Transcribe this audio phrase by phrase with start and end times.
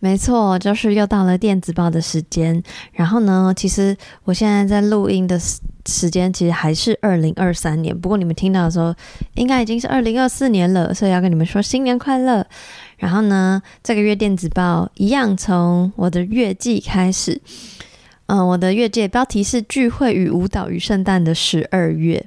[0.00, 2.62] 没错，就是又到了电子报的时间。
[2.92, 5.36] 然后呢，其实我现在在录音的
[5.86, 8.94] 时间其实还是二零二三年，不过你们听到的时候
[9.34, 12.46] 应该已经是二零二四年了，所以要跟你们说新年快乐。
[12.96, 17.40] 然后呢，这个月电子报一样从我的月记开始。
[18.26, 22.24] 嗯，我的月记标题是“聚会与舞蹈与圣诞的十二月”。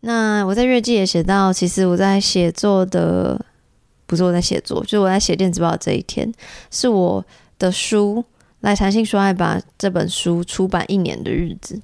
[0.00, 3.44] 那我在月记也写到，其实我在写作的，
[4.14, 6.32] 不是我在写作，就是我在写电子报这一天，
[6.70, 7.24] 是我
[7.58, 8.24] 的书
[8.60, 11.80] 《来谈性说爱吧》这本书出版一年的日子。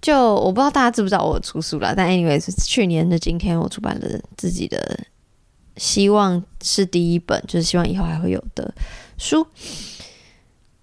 [0.00, 4.98] 就我不知道大家知不知道我出书了，但 anyway 是去年的今天，我出版了自己的，
[5.76, 8.72] 希望是第一本，就是希望以后还会有的
[9.18, 9.46] 书。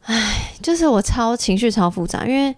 [0.01, 2.55] 唉，就是我超情绪超复杂，因为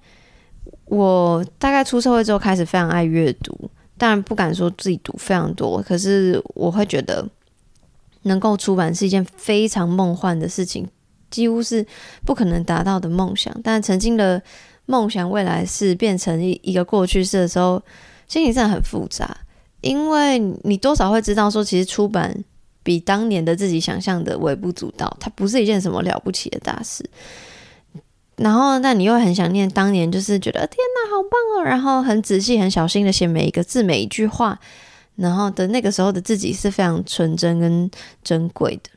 [0.86, 3.58] 我大概出社会之后开始非常爱阅读，
[3.98, 7.26] 当然不敢说自己读非常多，可是我会觉得
[8.23, 10.88] 能够出版是一件非常梦幻的事情，
[11.30, 11.86] 几乎是
[12.26, 13.56] 不可能达到的梦想。
[13.64, 14.42] 但曾经的
[14.86, 17.81] 梦想未来是变成一一个过去式的时候，
[18.28, 19.38] 心情真的很复杂，
[19.81, 22.44] 因为你多少会知道说，其实出版。
[22.81, 27.08] 比当年的自己想象的微不足道，它不是一件什么了不起的大事。
[28.38, 31.64] 然后，那你又很想念当年，就是觉得天哪，好棒哦！
[31.64, 34.58] 然后很仔细、很小心的写每一个字、每一句话，
[35.20, 37.92] 然后的那个时候的自己是非常纯真跟
[38.23, 38.89] 珍贵的。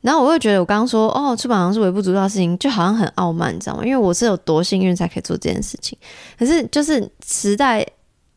[0.00, 3.84] 然后我又觉得，我刚刚说哦，出版好像是微不足道的事情，就好像很傲慢，你知道吗？
[3.84, 5.98] 因为我是有多幸运才可以做这件事情。
[6.38, 7.86] 可是，就是时代，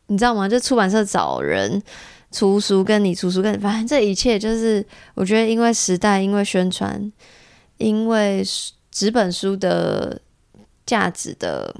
[0.06, 0.48] 你知道吗？
[0.48, 1.82] 就出版社找人。
[2.30, 7.10] 出书跟你出书跟，反正这一切就是我觉得，因为时代，因为宣传，
[7.78, 8.44] 因为
[8.90, 10.20] 纸本书的
[10.84, 11.74] 价值的，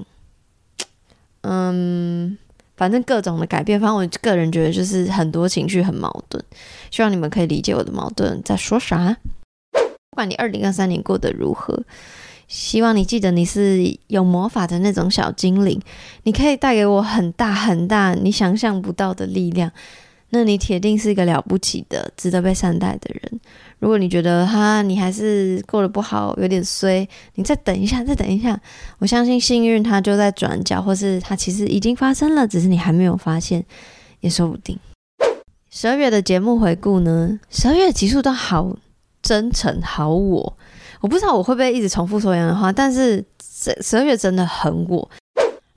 [1.41, 2.35] 嗯，
[2.79, 3.77] 反正各种的改变。
[3.77, 6.41] 反正我个人觉得，就是很多情绪很矛盾。
[6.89, 9.17] 希望你们可以理解我的矛盾在说啥。
[9.73, 11.83] 不管你二零二三年过得如何，
[12.47, 15.81] 希望你记得你是有魔法的那种小精灵，
[16.23, 19.69] 你可以带给我很大很大你想象不到的力量。
[20.31, 23.39] 那你铁定是一个了不起的、值得被善待的人。
[23.79, 28.59] 如果你觉得哈，你还是过得不好，有点衰，你再等一下，再等一下。
[28.99, 33.65] 我相信幸运它就在转角，或是它其实已经发生了，只是你还没有发现，
[34.19, 34.77] 也说不定。
[35.71, 37.39] 十二月的节目回顾呢？
[37.49, 38.75] 十二月的集数都好
[39.21, 40.57] 真诚，好我。
[41.01, 45.09] 我不知道我会不会一直重复说一样的话，但是十十二月真的很我。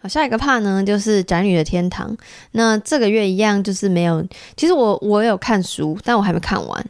[0.02, 2.14] 好，下一个 part 呢，就是宅女的天堂。
[2.50, 4.26] 那这个月一样，就是没有。
[4.56, 6.84] 其实我我有看书，但我还没看完。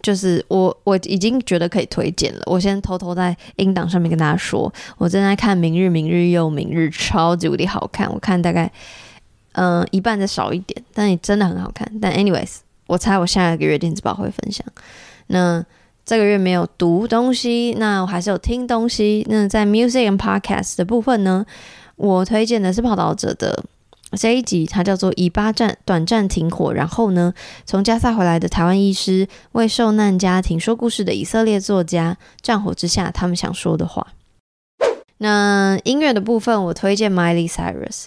[0.00, 2.42] 就是我我已经觉得可以推荐了。
[2.46, 8.08] 我先偷偷在音档上面跟大家说，我正在看《明日明日又明日》，超级无敌好看。
[8.12, 8.70] 我看大概
[9.52, 11.90] 嗯、一半再少一点，但也真的很好看。
[12.00, 14.64] 但 anyways，我猜我下一个月电子报会分享。
[15.26, 15.64] 那
[16.06, 19.26] 这个月没有读东西，那我还是有听东西。
[19.28, 21.44] 那在 music and podcast 的部分呢？
[21.98, 23.64] 我推荐的是报道者的
[24.12, 27.34] 这一集，它叫做《以巴战短暂停火》，然后呢，
[27.66, 34.06] 从加萨回来的台湾医师为受难家庭说故事的以色列作家，战火之下他们想说的话。
[35.18, 38.04] 那音乐的部分，我推荐 Miley Cyrus，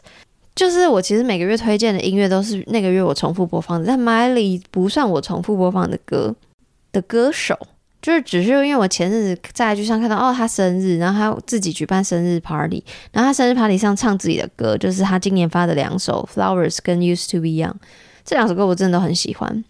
[0.55, 6.33] 就是我其实每个月推荐的音乐都是那个月我重复播放的，但 Miley 不算我重复播放的歌
[6.93, 7.59] 的歌手。
[8.01, 17.75] 就是只是因为我前阵子在剧上看到哦，他生日，然后他自己举办生日 party，然后他生日 party 上唱自己的歌，就是他今年发的两首 Flowers 跟 Used to be young
[18.25, 19.63] 这两首歌我真的都很喜欢，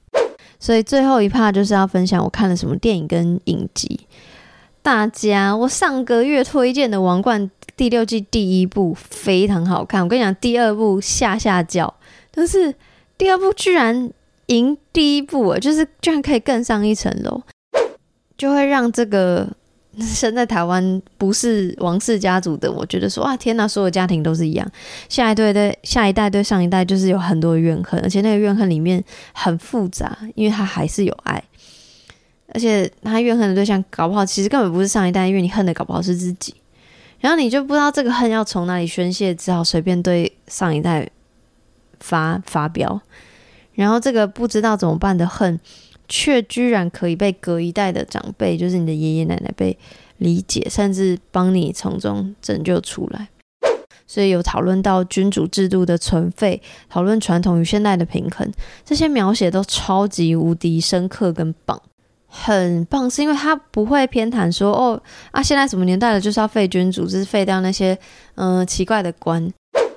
[0.59, 4.07] 所以最后一 part 就是要分享我看了什么电影跟影集。
[4.81, 7.41] 大家，我上个月推荐的《王冠》
[7.75, 11.93] 第六季第一部非常好看，我跟你讲，第二部下下叫，
[12.31, 12.73] 但是
[13.17, 14.09] 第二部居然
[14.47, 17.41] 赢第一部，就是居然可以更上一层楼。
[18.41, 19.47] 就会让这个
[20.01, 24.67] 生在台湾不是王室家族的，我觉得说哇天哪，所有家庭都是一样，
[25.09, 29.03] 下一代对下一代对上一代就是有很多怨恨，而且那个怨恨里面
[29.33, 31.43] 很复杂，因为他还是有爱，
[32.47, 36.55] 而且他怨恨的对象搞不好其实根本不是上一代，因为你恨的搞不好是自己，
[37.19, 41.07] 然后你就不知道这个恨要从哪里宣泄，只好随便对上一代
[41.99, 42.99] 发发飙。
[43.73, 45.59] 然后这个不知道怎么办的恨，
[46.13, 49.77] 却居然可以被隔一代的长辈，就是你的爷爷奶奶被
[50.17, 53.29] 理解，甚至帮你从中拯救出来。
[54.05, 58.51] 所以有讨论到君主制度的存废，讨论传统与现代的平衡，
[58.83, 61.81] 这些描写都超级无敌深刻跟棒，
[62.27, 67.97] 很棒，是因为他不会偏袒说哦啊，现在什么年代了，就是要废君主，就是废掉那些
[68.35, 69.49] 嗯、奇怪的官。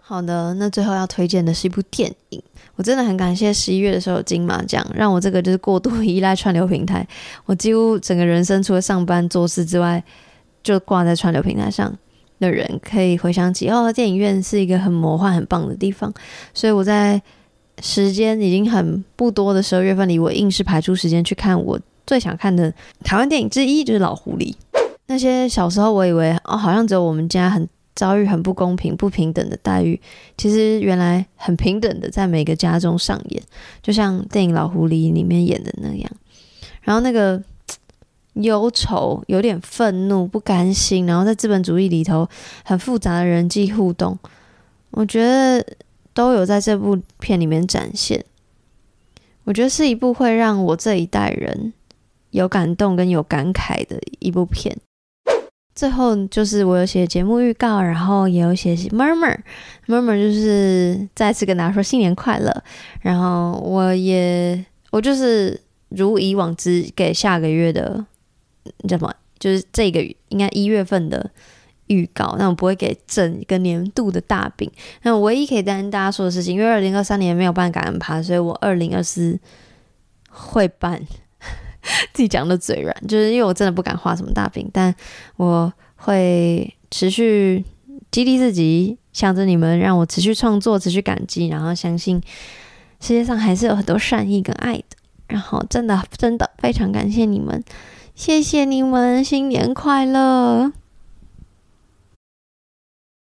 [0.06, 2.42] 好的，那最后要推荐的是一部电影，
[2.76, 7.06] 我真的很感谢十一月的时候有金马奖，让我这个就是过度依赖串流平台，
[7.46, 10.04] 我几乎整个人生除了上班做事之外，
[10.62, 11.92] 就挂在串流平台上。
[12.40, 16.12] 的人可以回想起哦，电影院是一个很魔幻、很棒的地方。
[16.52, 17.22] 所以我在
[17.80, 22.70] 时间已经很不多的十二月份里，我硬是排出时间去看我最想看的
[23.04, 24.52] 台湾电影之一，就是《老狐狸》。
[25.06, 30.00] 那些小时候我以为哦，好像只有我们家很遭遇很不公平、不平等的待遇，
[30.36, 33.42] 其实原来很平等的在每个家中上演，
[33.82, 36.10] 就像电影《老狐狸》里面演的那样。
[36.82, 37.42] 然后那个。
[38.42, 42.28] 忧愁，有点愤怒，不甘心，然后在资本主义里头
[42.64, 44.18] 很复杂的人际互动，
[44.90, 45.64] 我觉得
[46.12, 48.24] 都有在这部片里面展现。
[49.44, 51.72] 我觉得是一部会让我这一代人
[52.30, 54.76] 有感动跟有感慨的一部片。
[55.74, 62.62] 最后就是我有写节目预告，然后也有写 murmur，murmur 就是再次跟大家说新年快乐。
[63.00, 68.04] 然后我也我就是如以往之给下个月的。
[68.78, 69.12] 你叫什么？
[69.38, 70.00] 就是这个
[70.30, 71.30] 应该一月份的
[71.88, 74.70] 预告，那我不会给整个年度的大饼。
[75.02, 79.38] 那我唯一可以跟大家说的事情，因为二零二三年没有办感恩趴，所以我二零二四
[80.30, 81.06] 会办。
[82.12, 84.94] 自己讲的嘴软，就是因为我真的不敢画什么大饼，但
[85.36, 87.64] 我会持续
[88.10, 92.20] 激励自己，想着你们让我持续创作，持续感激，然后相信
[93.00, 94.84] 世界上还是有很多善意跟爱的。
[95.26, 97.64] 然后真的真的非常感谢你们。
[98.14, 100.70] 谢谢你们，新年快乐！